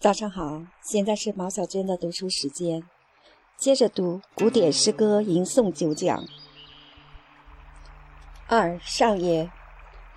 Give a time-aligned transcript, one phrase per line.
[0.00, 2.80] 早上好，现在是毛小娟的读书时间，
[3.56, 6.24] 接着读古典诗歌吟诵九讲。
[8.46, 9.50] 二上页，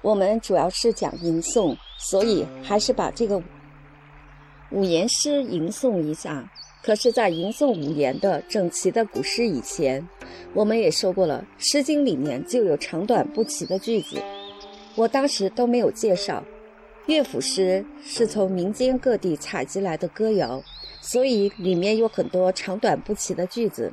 [0.03, 3.41] 我们主要是讲吟诵，所以还是把这个
[4.69, 6.47] 五言诗吟诵一下。
[6.83, 10.07] 可是，在吟诵五言的整齐的古诗以前，
[10.53, 14.21] 我们也说过了，《诗经》里面就有长短不齐的句子，
[14.93, 16.43] 我当时都没有介绍。
[17.07, 20.61] 乐府诗是从民间各地采集来的歌谣，
[21.01, 23.91] 所以里面有很多长短不齐的句子。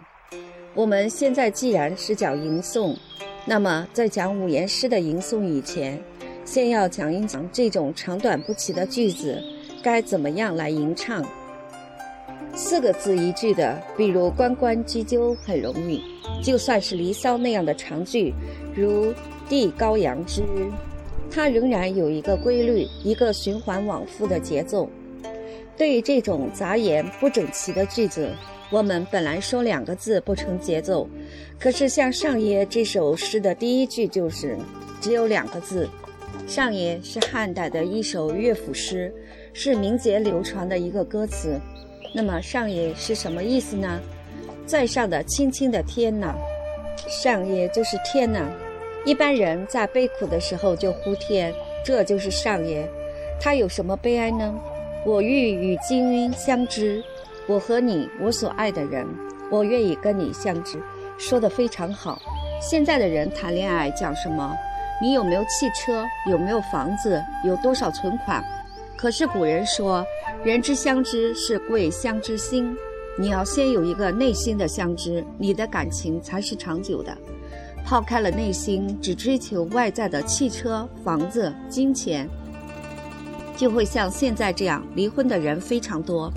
[0.75, 2.95] 我们现在既然是讲吟诵，
[3.47, 5.99] 那么在讲五言诗的吟诵以前，
[6.45, 9.43] 先要讲一讲这种长短不齐的句子
[9.83, 11.25] 该怎么样来吟唱。
[12.55, 16.01] 四个字一句的，比如“关关雎鸠”很容易；
[16.45, 18.35] 就算是《离骚》那样的长句，
[18.75, 19.15] 如
[19.49, 20.43] “帝高阳之”。
[21.31, 24.89] 它仍然有一个规律，一个循环往复的节奏。
[25.77, 28.31] 对于这种杂言不整齐的句子，
[28.71, 31.09] 我们本来说两个字不成节奏，
[31.59, 34.57] 可是像上耶这首诗的第一句就是
[35.01, 35.89] 只有两个字。
[36.47, 39.13] 上耶是汉代的一首乐府诗，
[39.53, 41.61] 是民间流传的一个歌词。
[42.15, 44.01] 那么上耶是什么意思呢？
[44.67, 46.35] 在上的青青的天呐，
[47.07, 48.51] 上耶就是天呐。
[49.05, 51.55] 一般人在悲苦的时候就呼天，
[51.85, 52.89] 这就是上也。
[53.41, 54.55] 他有什么悲哀呢？
[55.07, 57.03] 我欲与君相知，
[57.47, 59.07] 我和你，我所爱的人，
[59.51, 60.79] 我愿意跟你相知，
[61.17, 62.21] 说的非常好。
[62.61, 64.55] 现在的人谈恋爱讲什么？
[65.01, 66.05] 你有没有汽车？
[66.29, 67.23] 有没有房子？
[67.45, 68.45] 有多少存款？
[68.97, 70.05] 可是古人说，
[70.45, 72.77] 人之相知是贵相知心。
[73.17, 77.17] 你要先有一个内心的相知，你的感情才是长久的。
[77.89, 82.29] 抛开了内心，只追求外在的汽车、房子、金钱，
[83.57, 86.31] 就会像现在这样离婚的人非常多。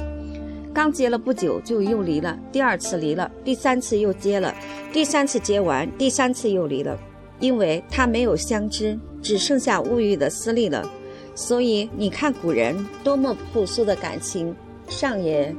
[0.73, 4.55] 刚结了不久就又离了，第二次离了，第三次又结了，
[4.93, 6.97] 第三次结完，第三次又离了，
[7.41, 10.89] 因为他没有相知，只剩下物欲的私利了。
[11.35, 12.73] 所以你看古人
[13.03, 14.55] 多么朴素的感情，
[14.87, 15.53] 上也，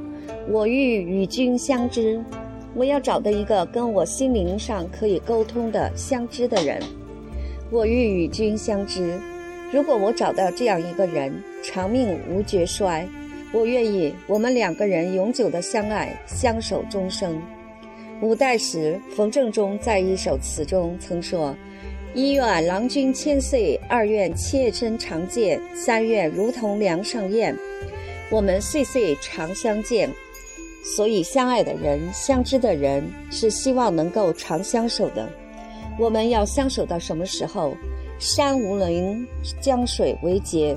[0.49, 2.19] 我欲与君相知。
[2.75, 6.81] 我要找到一个跟我心灵上可以沟通的相知的人，
[7.69, 9.19] 我欲与君相知。
[9.71, 11.33] 如果我找到这样一个人，
[11.63, 13.07] 长命无绝衰，
[13.51, 17.39] 我愿意我们两个人永久的相爱，相守终生。
[18.21, 21.55] 五代时，冯正中在一首词中曾说
[22.15, 27.55] ：“一愿郎君千岁，二愿妾身常见，三愿如同梁上燕，
[28.29, 30.09] 我们岁岁常相见。”
[30.83, 35.27] 所以，相爱的人、相知的人是希望能够长相守的。
[35.97, 37.73] 我们要相守到什么时候？
[38.19, 39.25] 山无陵，
[39.61, 40.75] 江水为竭。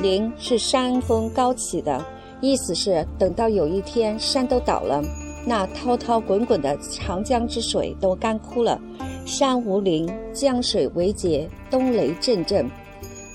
[0.00, 2.04] 陵是山峰高起的，
[2.40, 5.02] 意思是等到有一天山都倒了，
[5.46, 8.80] 那滔滔滚滚的长江之水都干枯了。
[9.26, 12.68] 山无陵，江水为竭，冬雷阵阵。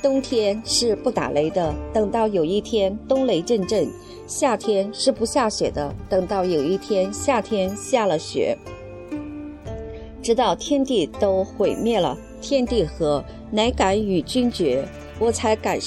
[0.01, 3.87] 冬天是不打雷的，等到有一天冬雷阵阵。
[4.27, 8.57] 夏天是不下雪的，等到有一天夏天下了雪，
[10.21, 14.85] 直到天地都毁灭了，天地和，乃敢与君绝，
[15.17, 15.79] 我才敢，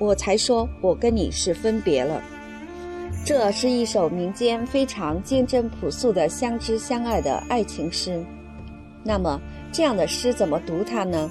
[0.00, 2.20] 我才说我跟你是分别了。
[3.24, 8.20] 这是一首民间非常坚贞朴素的相知相爱的爱情诗。
[9.04, 11.30] 那么这样的诗怎么读它呢？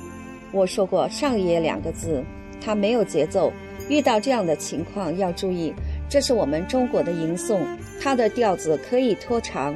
[0.53, 2.23] 我说过“上野”两个字，
[2.61, 3.51] 它没有节奏，
[3.89, 5.73] 遇到这样的情况要注意。
[6.09, 7.59] 这是我们中国的吟诵，
[8.01, 9.75] 它的调子可以拖长，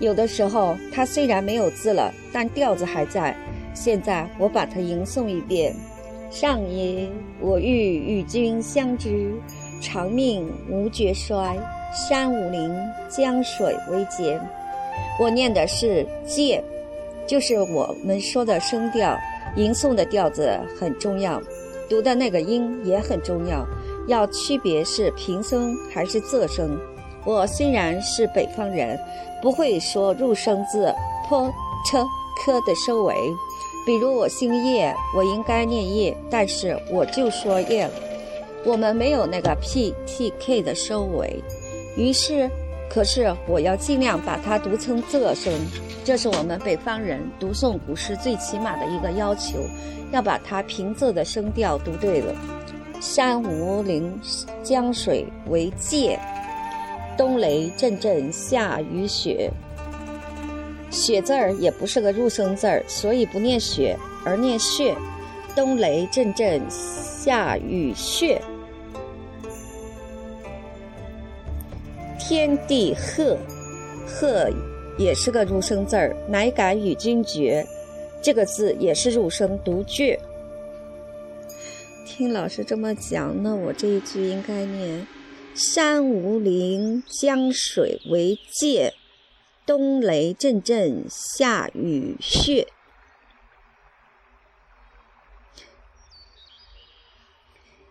[0.00, 3.34] 有的时候它虽然没有字了，但调子还在。
[3.74, 5.72] 现在我把它吟诵一遍：
[6.30, 7.08] 上耶，
[7.40, 9.32] 我欲与君相知，
[9.80, 11.56] 长命无绝衰。
[11.90, 12.70] 山无陵，
[13.08, 14.38] 江水为竭。
[15.18, 16.62] 我念的是借，
[17.26, 19.16] 就是我们说的声调，
[19.56, 21.40] 吟诵的调子很重要，
[21.88, 23.66] 读的那个音也很重要。
[24.08, 26.76] 要区别是平声还是仄声。
[27.24, 28.98] 我虽然是北方人，
[29.40, 30.92] 不会说入声字
[31.28, 31.46] p、
[31.84, 31.98] t、
[32.44, 33.14] k 的收尾。
[33.86, 37.92] 比如我姓叶，我应该念叶，但是我就说叶了。
[38.64, 41.42] 我们没有那个 p、t、k 的收尾，
[41.96, 42.50] 于是，
[42.90, 45.52] 可是我要尽量把它读成仄声。
[46.04, 49.58] 这是我们北方人读诵古诗最起码的一个要求，
[50.12, 52.34] 要把它平仄的声调读对了。
[53.00, 54.20] 山无陵，
[54.62, 56.18] 江水为界。
[57.16, 59.50] 冬雷阵阵，夏雨雪。
[60.90, 64.96] 雪字儿也不是个入声字儿，所以不念雪，而念血。
[65.54, 68.40] 冬雷阵阵，夏雨雪。
[72.18, 73.36] 天地鹤，
[74.06, 74.50] 鹤
[74.98, 77.64] 也是个入声字儿，乃敢与君绝，
[78.20, 80.18] 这个字也是入声读绝。
[82.08, 85.06] 听老师这么讲，那我这一句应该念：
[85.54, 88.94] 山无陵，江水为界，
[89.66, 92.66] 冬雷阵阵，夏雨雪。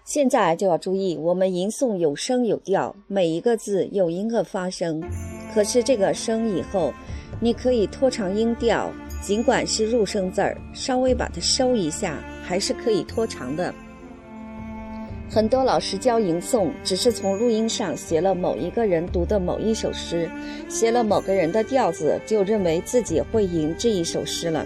[0.03, 5.01] 现在就要注意，我们吟诵有声有调，每一个字有音个发声。
[5.53, 6.91] 可是这个声以后，
[7.39, 8.91] 你可以拖长音调，
[9.21, 13.73] 尽管是入声字儿，稍微把它收一下，还是可以拖长的。
[15.29, 20.29] 很多老师教吟诵，只是从录音上学了某一个人读的某一首诗，
[20.69, 24.65] 学了某个人的调子，就认为自己会吟这一首诗了。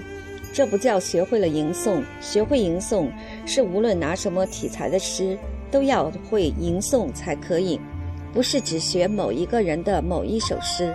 [0.54, 3.08] 这不叫学会了吟诵，学会吟诵
[3.46, 5.38] 是无论拿什么题材的诗
[5.72, 7.80] 都要会吟诵才可以，
[8.32, 10.94] 不是只学某一个人的某一首诗。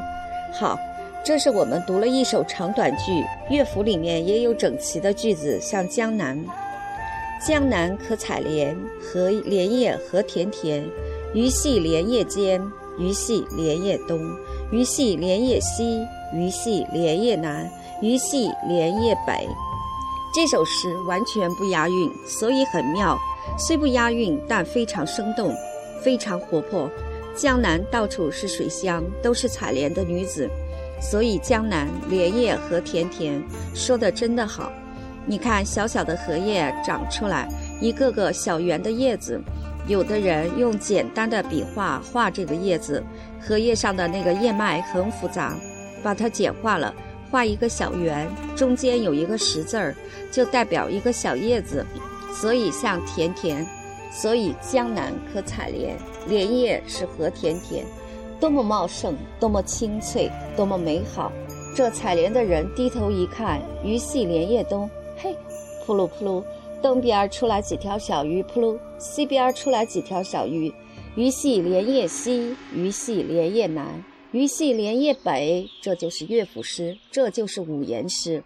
[0.53, 0.79] 好，
[1.25, 6.39] 这是我们读了一首长短句，乐府里面也有整齐的句子，像《江南》
[7.45, 10.85] ：“江南可采莲，荷莲叶何田田。
[11.35, 12.61] 鱼戏莲叶间，
[12.99, 14.19] 鱼戏莲叶东。
[14.71, 16.01] 鱼戏莲叶西，
[16.33, 17.69] 鱼戏莲叶南。”
[18.03, 19.49] 鱼戏莲叶北，
[20.35, 23.19] 这首诗完全不押韵，所以很妙。
[23.59, 25.55] 虽不押韵，但非常生动，
[26.03, 26.91] 非常活泼。
[27.35, 30.47] 江南到处是水乡，都是采莲的女子，
[31.01, 33.43] 所以江南莲叶何田田，
[33.75, 34.71] 说的真的好。
[35.27, 37.49] 你看，小小的荷叶长出来，
[37.81, 39.41] 一个个小圆的叶子，
[39.89, 43.03] 有的人用简单的笔画画这个叶子，
[43.41, 45.57] 荷叶上的那个叶脉很复杂，
[46.03, 46.95] 把它简化了。
[47.29, 49.95] 画一个小圆，中间有一个十字儿，
[50.31, 51.85] 就代表一个小叶子，
[52.33, 53.67] 所以像田田。
[54.13, 55.95] 所以江南可采莲，
[56.27, 57.85] 莲叶是何田田，
[58.41, 61.31] 多么茂盛，多么清脆，多么美好。
[61.75, 65.35] 这采莲的人低头一看，鱼戏莲叶东，嘿，
[65.85, 66.45] 扑噜扑噜，
[66.83, 70.71] 东边出来几条小鱼，扑噜，西边出来几条小鱼，
[71.15, 74.05] 鱼戏莲叶西，鱼戏莲叶南。
[74.33, 78.45] 鱼戏莲叶北，这就是乐府诗，这就是五言诗。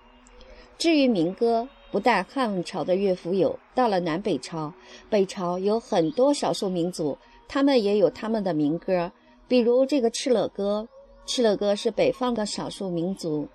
[0.78, 4.72] 至于民歌，不但汉朝的乐府有，到了南北朝，
[5.08, 7.18] 北朝有很多少数民族，
[7.48, 9.10] 他们也有他们的民歌。
[9.48, 10.86] 比如这个敕勒歌，
[11.26, 13.48] 敕勒歌是北方的少数民族，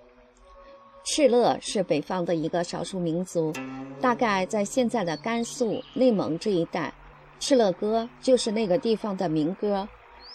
[1.06, 3.52] 敕勒是北方的一个少数民族，
[4.00, 6.92] 大概在现在的甘肃、内蒙这一带，
[7.38, 9.88] 敕勒歌就是那个地方的民歌。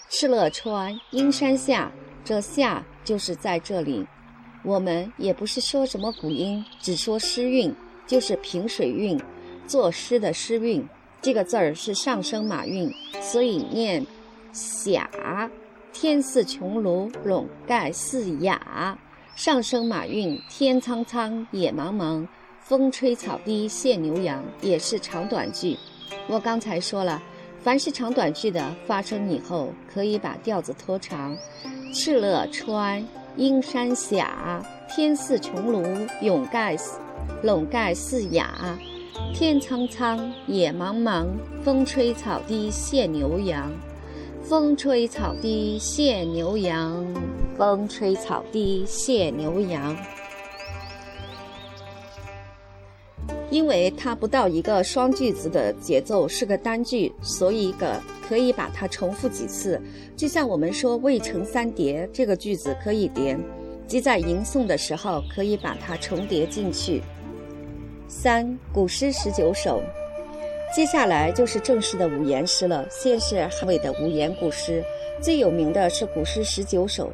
[0.10, 1.92] 敕勒川，阴山下，
[2.24, 4.08] 这下就是在这里。
[4.64, 7.76] 我们也不是说什么古音，只说诗韵，
[8.08, 9.22] 就是平水韵，
[9.68, 10.88] 作诗的诗韵。
[11.22, 12.90] 这个字儿是上声马韵，
[13.22, 14.06] 所以念
[14.54, 15.10] 霞。
[15.92, 18.98] 天似穹庐，笼盖四雅。
[19.36, 22.28] 上声马韵，天苍苍，野茫茫，
[22.60, 25.78] 风吹草低见牛羊，也是长短句。
[26.28, 27.22] 我刚才说了。
[27.64, 31.38] 凡是长短句的发声以后，可以把调子拖长。
[31.94, 33.08] 敕勒川，
[33.38, 36.76] 阴山下，天似穹庐，笼盖
[37.44, 38.78] 笼盖四雅。
[39.32, 41.28] 天苍苍，野茫茫，
[41.64, 43.72] 风吹草低见牛羊。
[44.42, 47.06] 风吹草低见牛羊，
[47.62, 49.96] 风吹草低见牛羊。
[53.52, 59.80] 因为它不到一个双句子的节奏，是个单句，所以个可以把它重复几次。
[60.18, 63.38] 就像我们说“未成三叠”这个句子可以叠，
[63.86, 67.04] 即在吟诵的时候可以把它重叠进去。
[68.08, 69.84] 三古诗十九首，
[70.76, 72.88] 接下来就是正式的五言诗了。
[72.90, 74.84] 先是汉魏的五言古诗，
[75.22, 77.14] 最有名的是古诗十九首。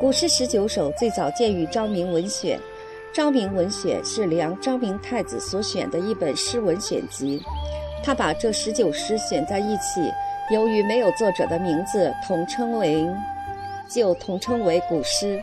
[0.00, 2.58] 古诗十九首最早见于《昭明文选》。
[3.12, 7.38] 《昭明文选》是梁昭明太子所选的一本诗文选集，
[8.02, 10.00] 他把这十九诗选在一起，
[10.50, 13.06] 由于没有作者的名字，统称为，
[13.90, 15.38] 就统称为古诗。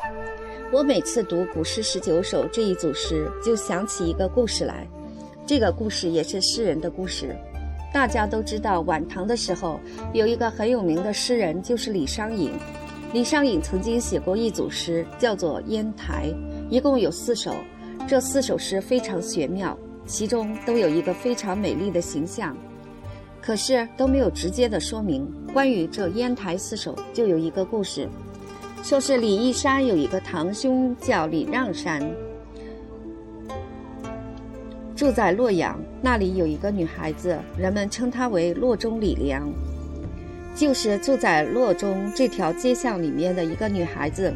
[0.72, 4.88] 我每次读《古诗十九首》这一组诗，就想起一个故事来，
[5.46, 7.36] 这个故事也是诗人的故事。
[7.94, 9.80] 大家都知道，晚唐的时候
[10.14, 12.52] 有一个很有名的诗人，就是李商隐。
[13.14, 16.28] 李商隐曾经写过一组诗，叫做《烟台》。
[16.70, 17.56] 一共有四首，
[18.06, 22.56] 这四首诗非常玄妙，其中都有一个非常美丽的形象，
[23.42, 25.26] 可是都没有直接的说明。
[25.54, 28.10] 关于这烟台四首，就有一个故事，
[28.84, 32.02] 说是李义山有一个堂兄叫李让山，
[34.98, 39.50] 住在洛阳，那里有一个女孩子，人们称她为洛中李良。
[40.58, 44.34] 就是住在洛中这条街巷里面的一个女孩子，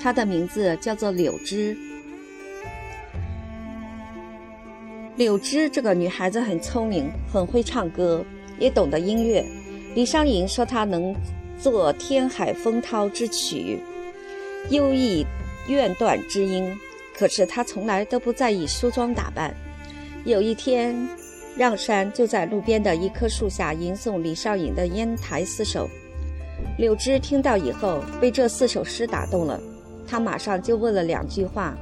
[0.00, 1.76] 她的名字叫做柳枝。
[5.16, 8.24] 柳枝这个女孩子很聪明，很会唱歌，
[8.58, 9.44] 也懂得音乐。
[9.94, 11.14] 李商隐说她能
[11.60, 13.78] 作天海风涛之曲，
[14.70, 15.26] 优异
[15.68, 16.74] 愿断之音。
[17.14, 19.54] 可是她从来都不在意梳妆打扮。
[20.24, 20.96] 有一天，
[21.58, 25.90] 让山就在路边的一棵树下吟诵李商隐的烟台四首。
[26.78, 29.60] 柳枝听到以后，被这四首诗打动了，
[30.06, 31.76] 他马上就问了两句话：“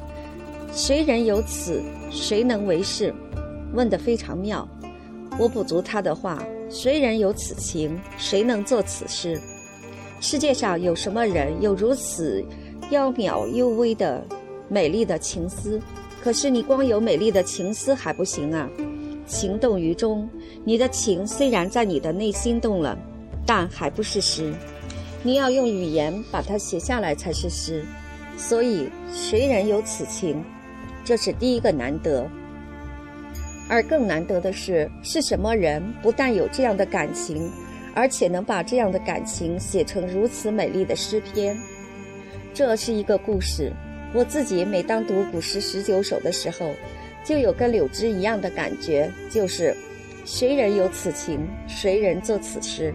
[0.72, 1.82] 谁人有此？
[2.10, 3.12] 谁能为是？”
[3.74, 4.66] 问得非常妙。
[5.38, 8.00] 我补足他的话：“谁人有此情？
[8.16, 9.38] 谁能作此诗？
[10.20, 12.42] 世界上有什么人有如此
[12.88, 14.24] 妖渺幽微的
[14.70, 15.78] 美丽的情思？
[16.24, 18.66] 可是你光有美丽的情思还不行啊！
[19.26, 20.28] 情动于衷，
[20.64, 22.96] 你的情虽然在你的内心动了，
[23.44, 24.54] 但还不是诗。
[25.22, 27.84] 你要用语言把它写下来才是诗。
[28.38, 30.44] 所以，谁人有此情？
[31.04, 32.28] 这是第一个难得。”
[33.68, 37.50] 而更难得的是，是什么人不但有这样的感情，
[37.94, 41.58] 而且能把这样的感情写成如此美丽的诗篇？
[42.54, 43.72] 这是一个故事。
[44.14, 46.70] 我自己每当读古诗十九首的时候，
[47.26, 49.76] 就有跟柳枝一样的感觉，就是
[50.24, 52.94] 谁人有此情，谁人作此诗。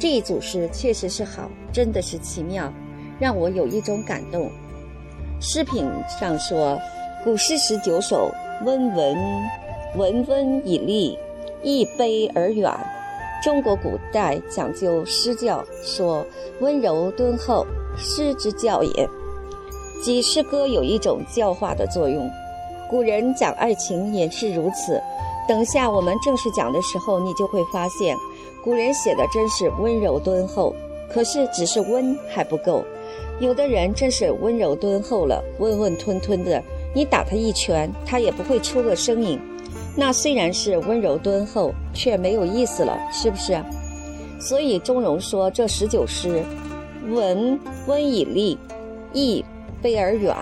[0.00, 2.72] 这一组诗确实是好，真的是奇妙，
[3.20, 4.50] 让我有一种感动。
[5.40, 5.88] 诗品
[6.20, 6.76] 上说，
[7.22, 8.30] 古诗十九首，
[8.64, 9.16] 温文。
[9.94, 11.18] 文温以立，
[11.62, 12.68] 一悲而远。
[13.44, 16.26] 中国古代讲究诗教，说
[16.60, 17.66] 温柔敦厚，
[17.96, 19.08] 诗之教也。
[20.02, 22.28] 即诗歌有一种教化的作用。
[22.92, 25.02] 古人讲爱情也是如此。
[25.48, 28.14] 等下我们正式讲的时候，你就会发现，
[28.62, 30.74] 古人写的真是温柔敦厚。
[31.10, 32.84] 可是只是温还不够，
[33.40, 36.62] 有的人真是温柔敦厚了，温温吞吞的，
[36.94, 39.40] 你打他一拳，他也不会出个声音。
[39.96, 43.58] 那虽然是温柔敦厚，却没有意思了，是不是？
[44.38, 46.44] 所以钟嵘说这十九诗，
[47.10, 48.58] 文温以立，
[49.14, 49.42] 意
[49.82, 50.36] 卑而远，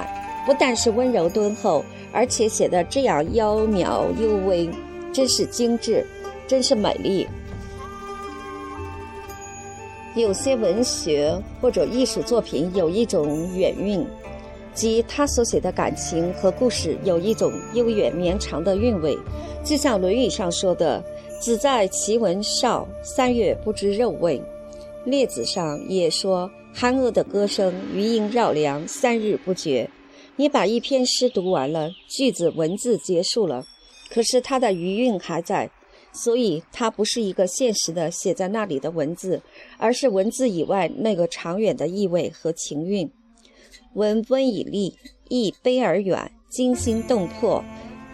[0.47, 4.69] 不但是温柔敦厚，而且写的这样妖渺幽微，
[5.13, 6.05] 真是精致，
[6.47, 7.27] 真是美丽。
[10.17, 14.07] 有些文学或者艺术作品有一种远韵。
[14.73, 19.19] 即他所写的感情和故事有一种悠远绵长的韵味，
[19.65, 21.03] 就像《论语》上说的
[21.43, 24.39] “子在其文少，三月不知肉味”。
[25.11, 29.91] 《列子》上也说“韩娥的歌声余音绕梁，三日不绝”。
[30.41, 33.63] 你把一篇诗读完了，句子文字结束了，
[34.09, 35.71] 可是它的余韵还在，
[36.15, 39.43] 所以它不是一个现实的写在那里的文字，
[39.77, 43.11] 而是文字以外那个长远的意味和情韵。
[43.93, 44.97] 文温以立，
[45.29, 47.63] 意悲而远，惊心动魄。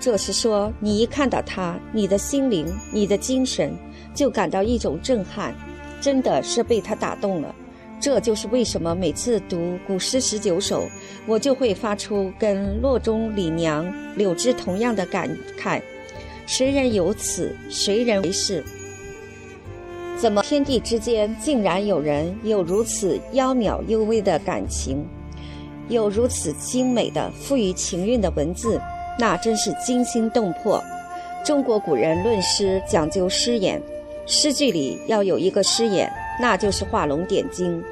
[0.00, 3.72] 这是说，你一看到他，你的心灵、你的精神
[4.16, 5.54] 就感到一种震撼，
[6.00, 7.54] 真的是被他打动了。
[7.98, 10.88] 这就是为什么每次读古诗十九首，
[11.26, 15.80] 我就会发出跟洛中李娘、柳枝同样的感慨：
[16.46, 17.56] 谁人有此？
[17.70, 18.62] 谁人为是？
[20.16, 25.04] 怎么天地之间竟然有人有如此妖渺幽微的感情？
[25.88, 28.80] 有如此精美的、富于情韵的文字，
[29.18, 30.82] 那真是惊心动魄。
[31.44, 33.80] 中国古人论诗讲究诗眼，
[34.26, 37.82] 诗句里要有一个诗眼，那就是画龙点睛。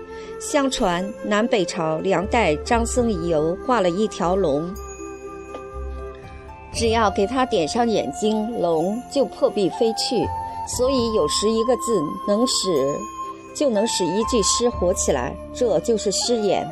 [0.41, 4.73] 相传南北朝梁代张僧繇游画了一条龙，
[6.73, 10.27] 只要给他点上眼睛，龙就破壁飞去。
[10.67, 12.99] 所以有时一个字能使，
[13.55, 16.67] 就能使一句诗活起来，这就是诗眼。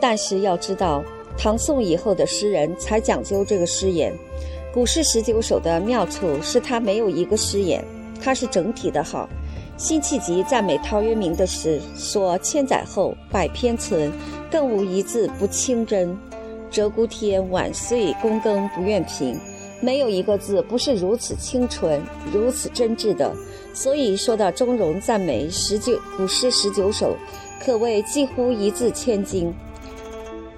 [0.00, 1.02] 但是要知道，
[1.38, 4.12] 唐宋以后的诗人才讲究这个诗眼。
[4.74, 7.84] 古诗十九首的妙处是它没有一个诗眼，
[8.20, 9.28] 它是整体的好。
[9.76, 14.12] 辛弃疾赞美陶渊明的诗说：“千载后，百篇存，
[14.50, 16.16] 更无一字不清真。
[16.70, 19.36] 鹧鸪天，晚岁躬耕不愿贫。”
[19.82, 22.00] 没有一个字不是如此清纯、
[22.32, 23.34] 如此真挚的。
[23.74, 27.16] 所以说到钟嵘赞美十九古诗十九首，
[27.60, 29.52] 可谓几乎一字千金。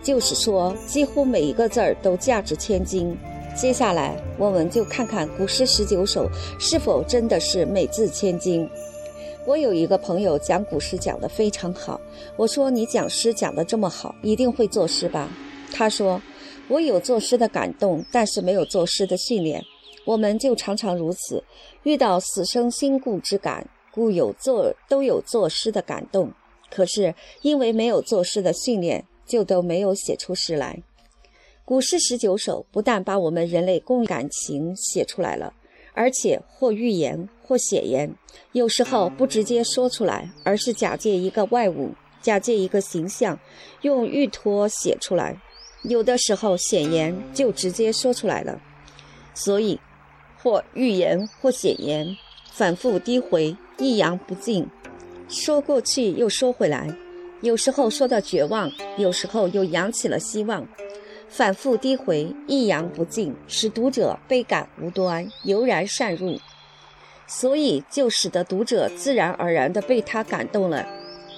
[0.02, 3.16] 就是说，几乎每一个字儿都价值千金。
[3.56, 6.28] 接下来，我们就看看古诗十九首
[6.58, 8.68] 是否真的是每字千金。
[9.46, 12.00] 我有一个朋友讲古诗讲得非常好，
[12.34, 15.28] 我说你讲诗讲得这么好，一定会作诗吧？
[15.70, 16.20] 他说，
[16.68, 19.62] 我有作诗的感动，但是没有作诗的训练。
[20.06, 21.44] 我们就常常如此，
[21.82, 26.32] 遇到死生心故之感，故有作都有作诗的感动。
[26.70, 30.82] 可是因为没有作诗的训练，就都没有写出诗来。
[31.66, 35.52] 古诗十九首不但把我们人类共感情写出来了，
[35.94, 38.14] 而且或预言或写言，
[38.52, 43.38] 有时候不直接说出来，而是假借一个外物，假借一个形象，
[43.82, 45.40] 用寓托写出来。
[45.84, 48.60] 有的时候显言就直接说出来了。
[49.34, 49.78] 所以，
[50.42, 52.16] 或预言或写言，
[52.52, 54.66] 反复低回，抑扬不尽，
[55.28, 56.92] 说过去又说回来，
[57.42, 60.66] 有时候说到绝望，有时候又扬起了希望。
[61.36, 66.38] 反复低回，抑扬不尽，使读者倍感无端，油然善入，
[67.26, 70.86] 所以就使得读者自然而然地被他感动了。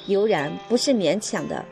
[0.07, 1.65] 油然不是勉强的。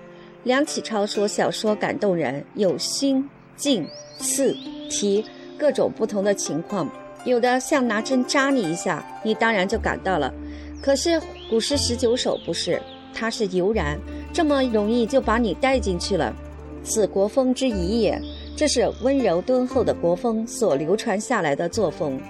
[0.42, 3.86] 梁启超说：“小说感动人，有心、静、
[4.18, 4.56] 刺、
[4.88, 5.22] 提
[5.58, 6.90] 各种不同的情况，
[7.26, 10.32] 有的像拿针扎你一下，你当然就感到了。
[10.80, 12.80] 可是古诗十九首不是，
[13.12, 13.98] 它是油然，
[14.32, 16.34] 这么容易就把你带进去了。”
[16.84, 18.20] 此国风之仪也，
[18.54, 22.20] 这是温柔敦厚的国风所流传下来的作风。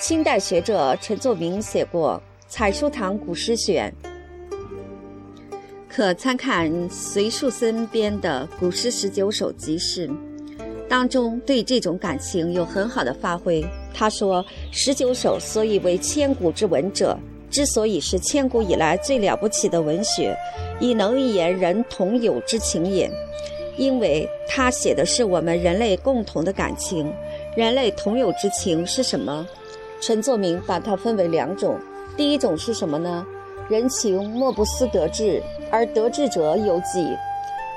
[0.00, 3.92] 清代学者陈作明写过《采书堂古诗选》，
[5.88, 10.08] 可参看隋树森编的《古诗十九首集释》，
[10.88, 13.62] 当中对这种感情有很好的发挥。
[13.92, 17.18] 他说：“十九首所以为千古之文者，
[17.50, 20.34] 之所以是千古以来最了不起的文学，
[20.80, 23.10] 以能一言人同有之情也。”
[23.78, 27.10] 因为他写的是我们人类共同的感情，
[27.56, 29.46] 人类同有之情是什么？
[30.00, 31.76] 陈作明把它分为两种，
[32.16, 33.24] 第一种是什么呢？
[33.68, 37.16] 人情莫不思得志，而得志者有几？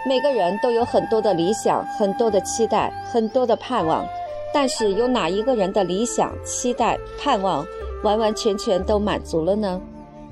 [0.08, 4.04] 每个人都有很多的理想，很多的期待，很多的盼望，
[4.52, 7.64] 但是有哪一个人的理想、期待、盼望
[8.04, 9.80] 完完全全都满足了呢？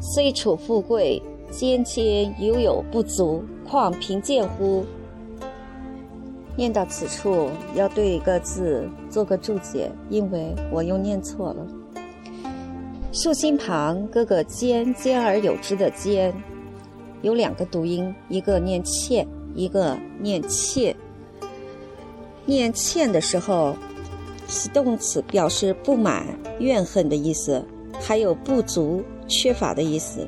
[0.01, 1.21] 虽处富贵，
[1.51, 4.83] 兼兼犹有不足，况贫贱乎？
[6.59, 11.65] 念到此处，要对一个字做个注解，因为我又念错了。
[13.13, 16.33] 竖心旁哥哥兼兼而有之的兼，
[17.22, 20.93] 有两个读音，一个念欠，一个念切。
[22.43, 23.74] 念欠的时候，
[24.50, 26.25] 是动词，表示不满、
[26.59, 27.63] 怨恨的意思，
[28.01, 30.27] 还有不足、缺乏的意思。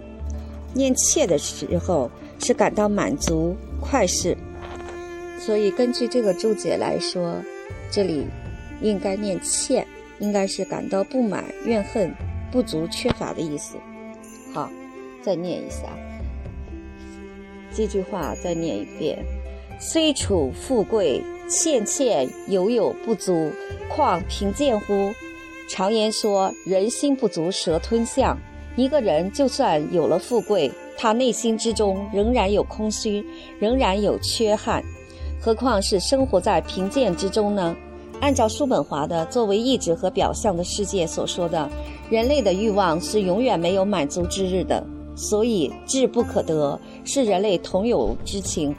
[0.74, 4.38] 念切的时候，是感到满足、快事。
[5.44, 7.42] 所以，根据这个注解来说，
[7.92, 8.28] 这里
[8.80, 9.86] 应该念“欠”，
[10.20, 12.14] 应该是感到不满、怨恨、
[12.52, 13.76] 不足、缺乏的意思。
[14.54, 14.70] 好，
[15.24, 15.88] 再念一下
[17.74, 19.18] 这句话，再念一遍
[19.82, 23.52] ：“虽处富贵，欠欠犹有不足，
[23.90, 25.12] 况贫贱乎？”
[25.68, 28.38] 常言说：“人心不足蛇吞象。”
[28.78, 33.26] 一个人就算有了富贵，他内心之中仍然有空虚，
[33.60, 34.84] 仍然有缺憾。
[35.44, 37.76] 何况是生活在贫贱之中呢？
[38.20, 41.68] 按照叔本华的作为意志和表象的世界所说的，
[42.12, 44.86] 人类的欲望是永远没有满足之日的。
[45.16, 48.74] 所以志不可得是人类同有之情。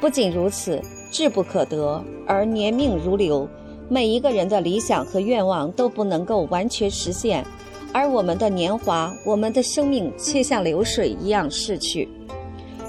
[0.00, 3.48] 不仅如此，志不可得而年命如流，
[3.88, 7.46] 每一个人的理想和愿望都不能够完全实现，
[7.92, 12.08] 而我们的年华、我们的生命却像流水一样逝去。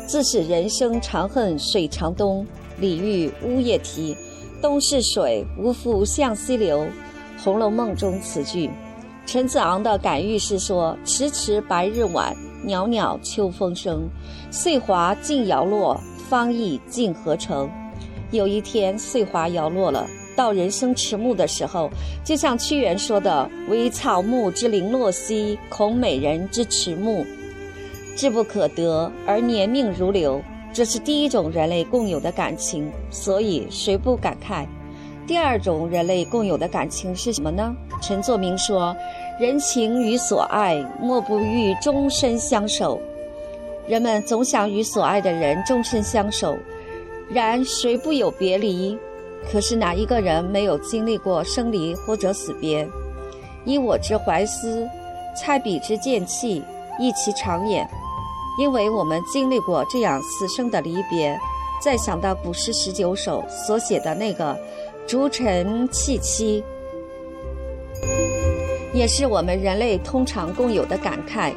[0.08, 2.44] 自是人生长恨水长东。
[2.80, 4.16] 李煜《乌夜啼》
[4.62, 6.86] ：“东逝水，无复向西流。”
[7.44, 8.70] 《红楼梦》中此句。
[9.26, 14.10] 陈子昂的感遇是说：“迟迟白日晚，袅袅秋风生。
[14.52, 17.70] 岁华尽摇落，芳意尽何成。”
[18.32, 21.90] 有一天，岁华摇落了，到人生迟暮的时候，
[22.24, 27.26] 就像屈原说的：“惟草木之零落兮，恐美人之迟暮。
[28.16, 30.42] 志不可得，而年命如流。”
[30.74, 34.66] 这是第一种人类共有的感情，所以谁不感慨？
[35.28, 37.76] 第二种人类共有的感情是什么呢？
[38.02, 38.96] 陈作明说
[39.40, 43.00] ：“人情与所爱，莫不欲终身相守。”
[43.88, 46.58] 人们总想与所爱的人终身相守，
[47.30, 48.98] 然谁不有别离？
[49.52, 52.88] 可是哪一个人没有经历过生离或者死别？
[53.64, 54.88] 以我之怀思，
[55.38, 56.64] 猜彼之见气，
[57.00, 57.88] 忆其长也。
[58.58, 61.38] 因为我们经历过这样死生的离别，
[61.82, 64.58] 再想到古诗十九首所写的那个
[65.08, 66.64] “逐尘弃妻”，
[68.94, 71.52] 也是我们人类通常共有的感慨。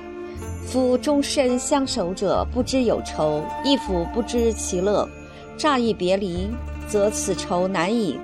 [0.67, 5.09] 夫终身相守者，不知有愁；亦夫不知其乐。
[5.57, 6.49] 乍一别离，
[6.89, 8.19] 则此愁难已。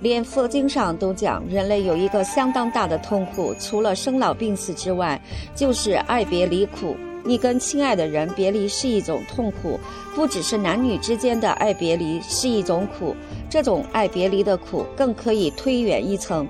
[0.00, 5.20] 连佛经上都讲，人类有一个相当大的痛苦，除了生老病死之外，
[5.54, 6.96] 就是爱别离苦。
[7.24, 9.78] 你跟亲爱的人别离是一种痛苦，
[10.14, 13.14] 不只是男女之间的爱别离是一种苦，
[13.48, 16.46] 这种爱别离的苦更可以推远一层。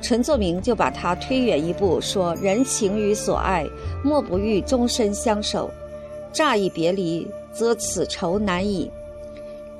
[0.00, 3.66] 陈作明就把它推远一步，说：“人情与所爱，
[4.02, 5.70] 莫不欲终身相守。
[6.32, 8.90] 乍一别离，则此仇难已。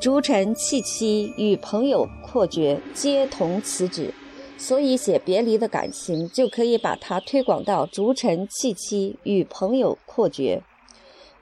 [0.00, 4.12] 逐臣弃妻与朋友阔绝，皆同此旨。”
[4.56, 10.62] 所以写别离的感情，就可以把它推广到逐臣弃妻与朋友阔绝。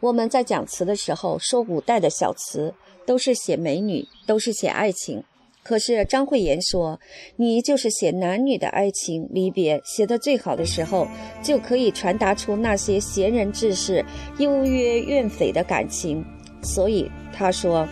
[0.01, 2.75] 我们在讲词的时候说，古代的小词
[3.07, 5.23] 都是写美女，都是写爱情。
[5.63, 6.99] 可是张慧妍说，
[7.37, 11.07] 你就是写男女的爱情离别，写的最好的时候，
[11.41, 14.05] 就可以传达出那些闲人志士、
[14.39, 16.25] 幽约怨匪的感情。
[16.65, 17.87] 所以他说，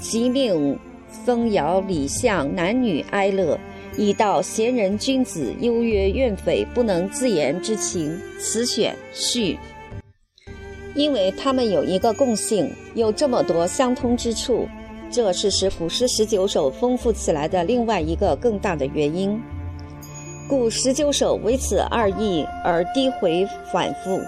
[0.00, 0.76] 即命
[1.24, 3.56] 风摇李相男女哀乐。
[3.96, 9.58] 以道贤人君子优曰怨匪不能自言之情，此选序。
[10.94, 14.66] 因为他们有一个共性，有这么多相通之处，
[15.10, 19.40] 这是使古诗十九首丰富起来的另外一个更大的原因。
[20.48, 24.20] 故十九首为此二意而低回反复。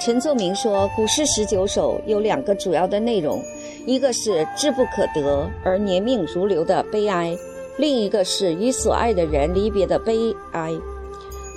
[0.00, 3.42] 陈作明说，古诗十九首有两个主要的内容，
[3.86, 7.36] 一个是志不可得而年命如流的悲哀。
[7.78, 10.72] 另一个是与所爱的人离别的悲哀。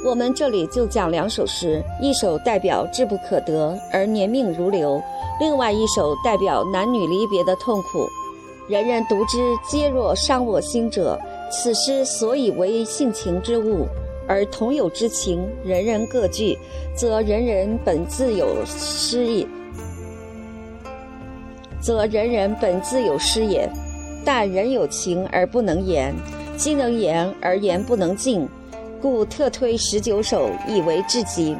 [0.05, 5.01] 我们这里就讲两首诗，一首代表志不可得而年命如流，
[5.39, 8.07] 另外一首代表男女离别的痛苦。
[8.67, 11.19] 人人读之，皆若伤我心者。
[11.51, 13.85] 此诗所以为性情之物，
[14.27, 16.57] 而同有之情，人人各具，
[16.95, 19.45] 则人人本自有失也，
[21.81, 23.69] 则人人本自有失也。
[24.23, 26.13] 但人有情而不能言，
[26.57, 28.47] 今能言而言不能尽，
[29.01, 31.55] 故特推十九首以为至极。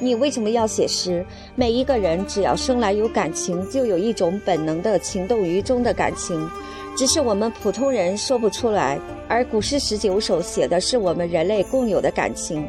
[0.00, 1.26] 你为什么要写诗？
[1.54, 6.48] 每一个人只要生来有感情，就有一种本能的情动于衷的感情，
[6.96, 8.98] 只是我们普通人说不出来。
[9.28, 12.66] 而古诗十九首写的是我们人类共有的感情，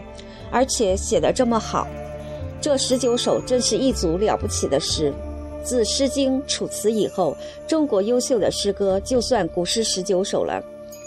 [0.51, 1.87] 而且写得这么好，
[2.59, 5.13] 这十九首真是一组了不起的诗。
[5.63, 7.35] 自《诗经》《楚辞》以后，
[7.67, 10.63] 中国优秀的诗歌就算古诗十九首了。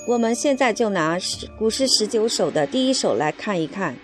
[0.06, 1.18] 我们现在就拿
[1.58, 3.96] 古诗十九首的第一首来看一看：“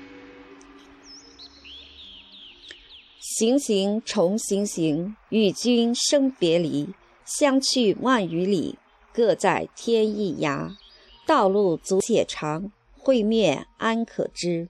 [3.20, 6.88] 行行重行行，与君生别离。
[7.24, 8.78] 相去万余里，
[9.12, 10.70] 各在天一涯。
[11.26, 14.68] 道路阻且长，会面安可知？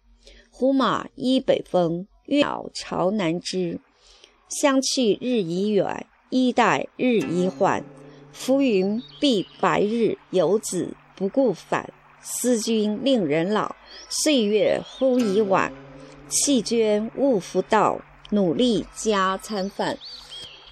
[0.50, 3.80] 胡马依北风，鸟巢南枝。”
[4.48, 7.84] 相去日已远，衣带日已缓。
[8.32, 11.92] 浮云蔽白日，游子不顾返。
[12.20, 13.74] 思君令人老，
[14.08, 15.72] 岁月忽已晚。
[16.28, 19.96] 弃捐勿复道，努力加餐饭。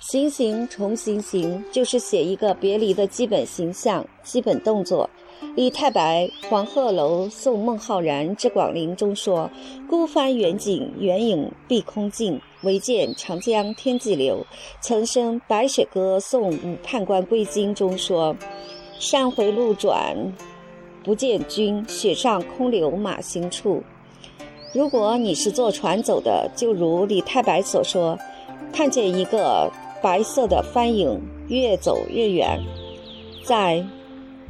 [0.00, 5.08] 行行重行行，就是写一个别离的基本形象、基本动作。
[5.56, 9.50] 李太白《黄鹤楼送孟浩然之广陵》中说
[9.88, 12.38] ：“孤帆远景，远影碧空尽。
[12.60, 14.44] 唯见长江天际流。”
[14.82, 18.36] 岑参《白雪歌送武判官归京》中说
[19.00, 20.14] ：“山回路转，
[21.02, 21.82] 不见君。
[21.88, 23.82] 雪上空留马行处。”
[24.74, 28.18] 如果你是坐船走的，就如李太白所说，
[28.74, 32.62] 看见一个白色的帆影越走越远，
[33.42, 33.82] 在。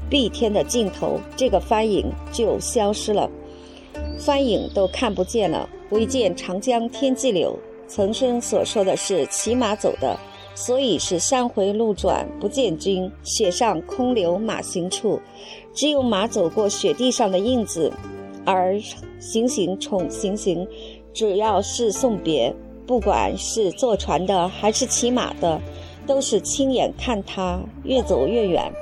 [0.09, 3.31] 碧天的尽头，这个帆影就消失了，
[4.19, 5.69] 帆影都看不见了。
[5.91, 7.57] 唯见长江天际流。
[7.89, 10.19] 岑参所说的是骑马走的，
[10.57, 15.21] 所以是山回路转不见君，雪上空留马行处，
[15.73, 17.93] 只有马走过雪地上的印子。
[18.45, 18.77] 而
[19.21, 20.67] 行行重行行，
[21.13, 22.53] 只要是送别，
[22.87, 25.61] 不管是坐船的还是骑马的，
[26.05, 28.73] 都是亲眼看他越走越远。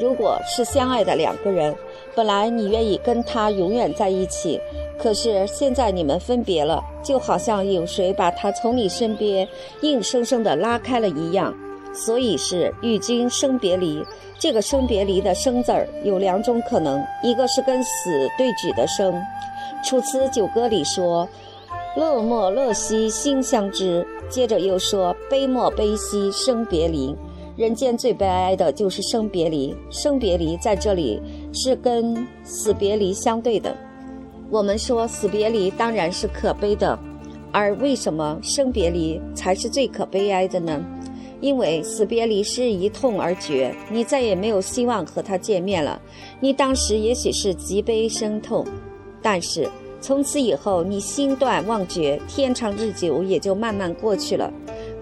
[0.00, 1.76] 如果是相爱的两个人，
[2.14, 4.58] 本来你愿意跟他永远在一起，
[4.98, 9.46] 可是现在你们分别了，就好像有谁把他从你身边
[9.82, 11.54] 硬生生的拉开了一样。
[11.92, 14.02] 所以是与君生别离。
[14.38, 19.12] 这个生别离的生字儿有两种可能，一个是跟死对举的生。
[19.84, 21.28] 楚辞九歌里说
[21.96, 27.14] ：“乐莫乐兮心相知。”接着又说：“悲莫悲兮生别离。”
[27.60, 31.20] 人间最悲哀的就是生别离，生别离在这里
[31.52, 33.76] 是跟死别离相对的。
[34.48, 36.98] 我们说死别离当然是可悲的，
[37.52, 40.82] 而为什么生别离才是最可悲哀的呢？
[41.42, 46.00] 因为死别离是一痛而绝，你再也没有希望和他见面了。
[46.40, 48.66] 你当时也许是极悲生痛，
[49.20, 49.68] 但是
[50.00, 54.50] 从此以后你心断忘绝，天长日久也就慢慢过去了。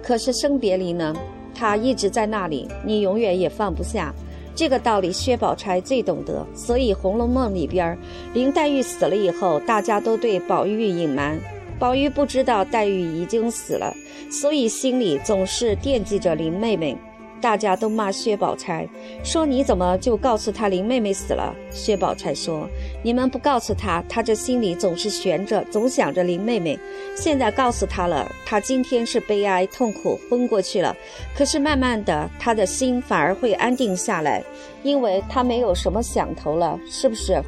[0.02, 1.14] 可是生别离呢？
[1.58, 4.14] 他一直在那里，你永远也放不下。
[4.54, 7.98] 这个道理薛宝钗最懂得，所以《红楼梦》里边，
[8.32, 11.36] 林黛玉死了以后，大家都对宝玉隐瞒，
[11.78, 13.92] 宝玉不知道黛玉已经死了，
[14.30, 16.96] 所以心里总是惦记着林妹妹。
[17.40, 18.88] 大家都骂薛宝钗，
[19.22, 21.54] 说你怎么就告诉她林妹妹死了？
[21.70, 22.68] 薛宝钗说
[23.02, 26.78] ：“你们不告诉她，她这心里总是悬着，总想着林妹妹。
[27.14, 30.94] 现在告诉她了，她今天是悲哀痛苦昏过去了。
[31.36, 34.42] 可是慢慢的，她的心反而会安定下来，
[34.82, 37.40] 因为她没有什么想头了，是不是？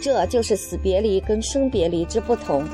[0.00, 2.64] 这就是死别离跟生别离之不同。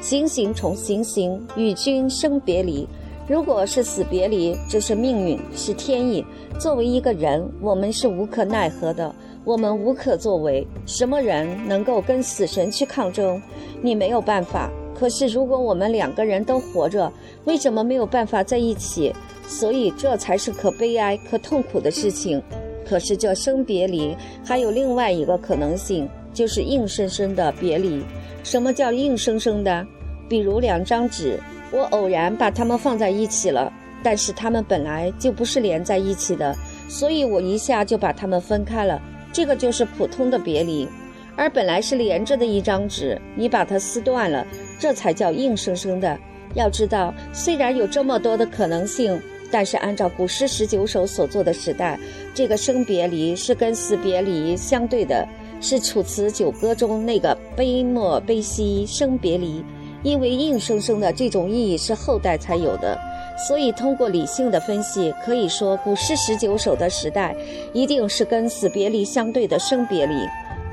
[0.00, 2.86] 行行重行行，与君生别离。”
[3.30, 6.26] 如果是死别离，这是命运，是天意。
[6.58, 9.14] 作为一个人，我们是无可奈何的，
[9.44, 10.66] 我们无可作为。
[10.84, 13.40] 什么人能够跟死神去抗争？
[13.80, 14.68] 你没有办法。
[14.98, 17.12] 可是，如果我们两个人都活着，
[17.44, 19.14] 为什么没有办法在一起？
[19.46, 22.42] 所以，这才是可悲哀、可痛苦的事情。
[22.84, 24.12] 可是，这生别离
[24.44, 28.02] 还有另外一个可能性，就是硬生生的别离。
[28.42, 29.86] 什么叫硬生生的？
[30.28, 31.38] 比如两张纸。
[31.70, 36.54] 我偶然把它们放在一起了，但是它们本来就不是连在一起的，
[36.88, 39.00] 所以我一下就把它们分开了。
[39.32, 40.88] 这个就是普通的别离，
[41.36, 44.44] 而本来是连着的一张纸，你把它撕断了，
[44.78, 46.18] 这才叫硬生生的。
[46.54, 49.20] 要知道，虽然有这么多的可能性，
[49.52, 51.96] 但是按照古诗十九首所作的时代，
[52.34, 55.24] 这个生别离是跟死别离相对的，
[55.60, 59.64] 是《楚辞九歌》中那个悲莫悲兮生别离。
[60.02, 62.98] 因为硬生生的这种意义是后代才有的，
[63.46, 67.36] 所以通过理性的分析，可以说古诗十九首的时代
[67.72, 70.14] 一定是跟死别离相对的生别离。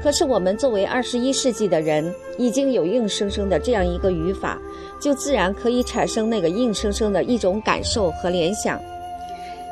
[0.01, 4.57] 可是我们作为二十一世纪的人，已经有硬生生的这样一个语法，
[5.01, 8.79] 就自然可以产生那个硬生生的一种感受和联想。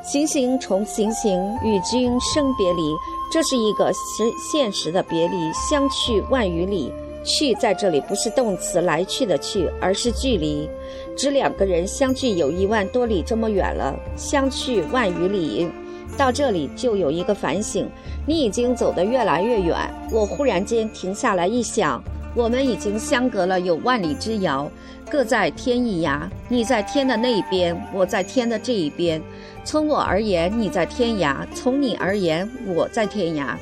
[0.04, 2.82] 行行重行行，与君生别离，
[3.32, 6.91] 这是一个实现实的别离，相去万余里。
[7.25, 10.69] 去在这里不是动词来去的去，而是距离，
[11.17, 13.93] 指两个人相距有一万多里这么远了。
[14.15, 15.67] 相去万余里，
[16.15, 17.89] 到这里就有一个反省：
[18.27, 19.75] 你已经走得越来越远。
[20.11, 22.01] 我忽然间停下来一想，
[22.35, 24.69] 我们已经相隔了有万里之遥，
[25.09, 26.29] 各在天一涯。
[26.47, 29.19] 你在天的那一边，我在天的这一边。
[29.63, 33.55] 从我而言，你在天涯；从你而言，我在天涯。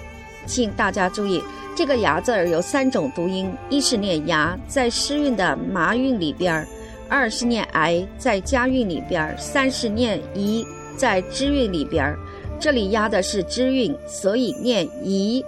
[0.46, 1.44] 请大家注意。
[1.76, 6.68] 这个“牙”字儿有三种读音：一是念“牙”在诗韵的麻韵里边儿；
[7.10, 10.64] 二是念“癌”在家韵里边儿；三是念“遗”
[10.96, 12.20] 在知韵里边儿。
[12.60, 15.44] 这里压的是知韵，所以念“遗”。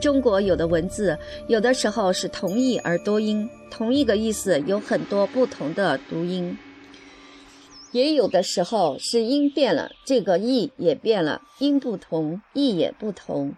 [0.00, 6.56] 中国有的文字，有的时候是同义而多音，同一个意思有很多不同的读音；
[7.90, 13.54] 也有的时候是音变了，这个意也变了，音不同，意也不同。